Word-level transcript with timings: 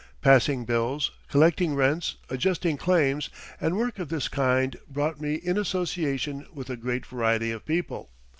Passing 0.23 0.65
bills, 0.65 1.11
collecting 1.29 1.75
rents, 1.75 2.15
adjusting 2.27 2.75
claims, 2.75 3.29
and 3.59 3.77
work 3.77 3.99
of 3.99 4.09
this 4.09 4.27
kind 4.29 4.75
brought 4.89 5.21
me 5.21 5.35
in 5.35 5.59
association 5.59 6.47
with 6.51 6.71
a 6.71 6.75
great 6.75 7.05
variety 7.05 7.51
of 7.51 7.67
people. 7.67 8.09